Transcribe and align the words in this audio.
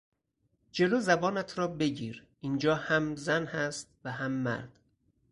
جلو 0.71 0.99
زبانت 0.99 1.57
را 1.57 1.67
بگیر 1.67 2.27
اینجا 2.41 2.75
هم 2.75 3.15
زن 3.15 3.45
هست 3.45 3.87
و 4.03 4.11
هم 4.11 4.31
مرد! 4.31 4.79